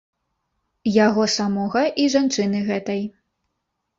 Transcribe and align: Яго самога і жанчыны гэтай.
Яго 1.05 1.23
самога 1.33 1.83
і 2.03 2.07
жанчыны 2.15 2.59
гэтай. 2.73 3.01